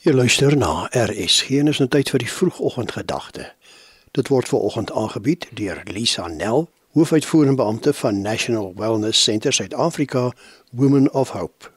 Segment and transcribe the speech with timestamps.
[0.00, 3.50] Jy luister na RSG en is nou tyd vir die vroegoggendgedagte.
[4.16, 10.30] Dit word ver oggend aangebied deur Lisa Nel, hoofuitvoerende beampte van National Wellness Centre Suid-Afrika,
[10.72, 11.68] Women of Hope.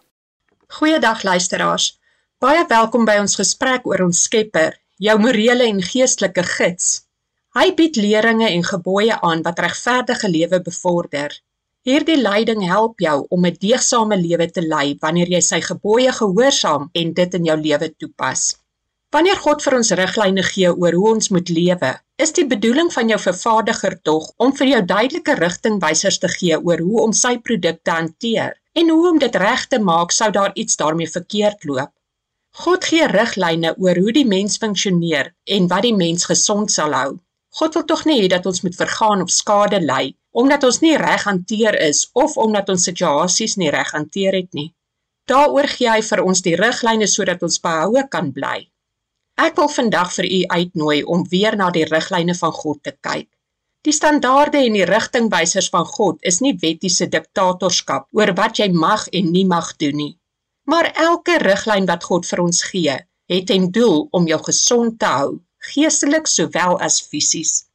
[0.80, 2.00] Goeiedag luisteraars.
[2.40, 6.94] Baie welkom by ons gesprek oor ons Skepper, jou morele en geestelike gids.
[7.60, 11.36] Hy bied leringe en gebooie aan wat regverdige lewe bevorder.
[11.84, 16.86] Hierdie leiding help jou om 'n deegsame lewe te lei wanneer jy sy gebooie gehoorsaam
[17.02, 18.44] en dit in jou lewe toepas.
[19.12, 21.90] Wanneer God vir ons riglyne gee oor hoe ons moet lewe,
[22.26, 26.86] is die bedoeling van jou vervaardiger tog om vir jou duidelike rigtingwysers te gee oor
[26.88, 30.56] hoe om sy produkte te hanteer en hoe om dit reg te maak sou daar
[30.56, 31.92] iets daarmee verkeerd loop.
[32.64, 37.20] God gee riglyne oor hoe die mens funksioneer en wat die mens gesond sal hou.
[37.60, 40.96] God wil tog nie hê dat ons moet vergaan of skade ly omdat ons nie
[40.98, 44.72] reg hanteer is of omdat ons situasies nie reg hanteer het nie.
[45.30, 48.58] Daaroor gee hy vir ons die riglyne sodat ons behoue kan bly.
[49.40, 53.30] Ek wil vandag vir u uitnooi om weer na die riglyne van God te kyk.
[53.86, 59.06] Die standaarde en die rigtingwysers van God is nie wettiese diktatorskap oor wat jy mag
[59.12, 60.14] en nie mag doen nie.
[60.66, 62.98] Maar elke riglyn wat God vir ons gee,
[63.30, 65.32] het ten doel om jou gesond te hou,
[65.74, 67.66] geestelik sowel as fisies.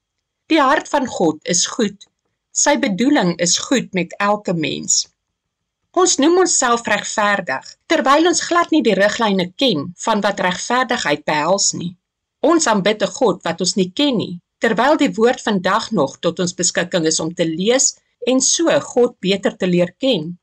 [0.48, 2.08] Die hart van God is goed
[2.52, 5.06] Sy bedoeling is goed met elke mens.
[5.98, 11.72] Ons noem onsself regverdig terwyl ons glad nie die riglyne ken van wat regverdigheid behels
[11.74, 11.96] nie.
[12.40, 16.40] Ons aanbid 'n God wat ons nie ken nie, terwyl die woord vandag nog tot
[16.44, 20.38] ons beskikking is om te lees en so God beter te leer ken.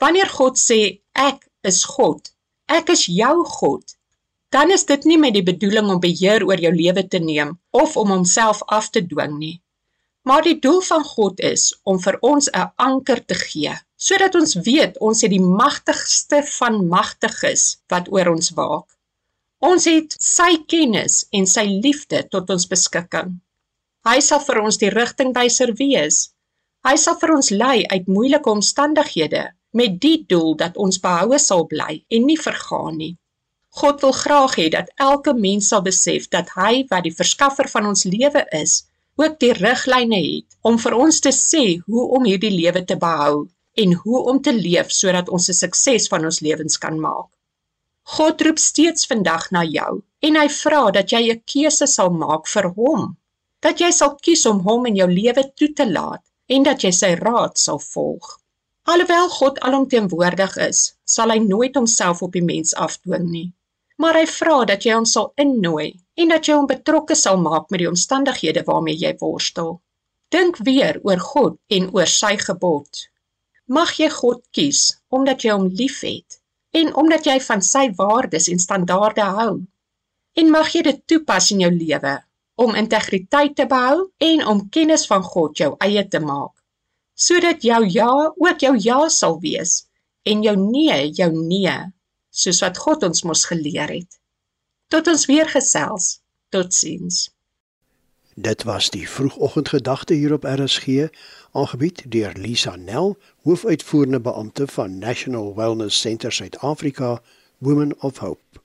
[0.00, 2.30] Wanneer God sê ek is God,
[2.68, 3.84] ek is jou God,
[4.50, 7.96] dan is dit nie met die bedoeling om beheer oor jou lewe te neem of
[7.96, 9.56] om homself af te dwing nie.
[10.22, 14.54] Maar die doel van God is om vir ons 'n anker te gee, sodat ons
[14.54, 18.88] weet ons het die magtigste van magtiges wat oor ons waak.
[19.60, 23.40] Ons het sy kennis en sy liefde tot ons beskikking.
[24.08, 26.30] Hy sal vir ons die rigtingwyser wees.
[26.88, 31.66] Hy sal vir ons lei uit moeilike omstandighede met die doel dat ons behoue sal
[31.66, 33.16] bly en nie vergaan nie.
[33.80, 37.86] God wil graag hê dat elke mens sal besef dat hy wat die verskaffer van
[37.86, 38.80] ons lewe is,
[39.16, 43.48] ook die riglyne het om vir ons te sê hoe om hierdie lewe te behou
[43.82, 47.28] en hoe om te leef sodat ons 'n sukses van ons lewens kan maak.
[48.16, 52.48] God roep steeds vandag na jou en hy vra dat jy 'n keuse sal maak
[52.54, 53.16] vir hom.
[53.60, 56.92] Dat jy sal kies om hom in jou lewe toe te laat en dat jy
[56.92, 58.38] sy raad sal volg.
[58.84, 63.52] Alhoewel God alomteenwoordig is, sal hy nooit homself op die mens afdwing nie
[64.00, 65.88] maar hy vra dat jy hom sal innooi
[66.22, 69.78] en dat jy hom betrokke sal maak met die omstandighede waarmee jy worstel.
[70.34, 73.04] Dink weer oor God en oor sy gebod.
[73.68, 76.40] Mag jy God kies omdat jy hom liefhet
[76.80, 79.52] en omdat jy van sy waardes en standaarde hou.
[80.38, 82.14] En mag jy dit toepas in jou lewe
[82.60, 86.54] om integriteit te behou en om kennis van God jou eie te maak
[87.20, 89.72] sodat jou ja ook jou ja sal wees
[90.24, 91.76] en jou nee jou nee
[92.30, 94.18] soos wat God ons mos geleer het.
[94.88, 96.20] Tot ons weer gesels.
[96.50, 97.28] Totsiens.
[98.34, 101.10] Dit was die vroegoggendgedagte hier op RSG,
[101.52, 107.22] aangebied deur Lisa Nel, hoofuitvoerende beampte van National Wellness Centre Suid-Afrika,
[107.58, 108.59] Women of Hope.